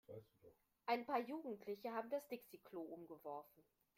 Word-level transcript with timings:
Ein 0.87 1.05
paar 1.05 1.19
Jugendliche 1.19 1.91
haben 1.91 2.09
das 2.09 2.27
Dixi-Klo 2.27 2.81
umgeworfen. 2.81 3.61